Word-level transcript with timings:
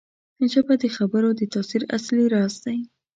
ژبه 0.51 0.73
د 0.81 0.85
خبرو 0.95 1.29
د 1.39 1.41
تاثیر 1.53 1.81
اصلي 1.97 2.25
راز 2.35 2.53
دی 2.63 2.77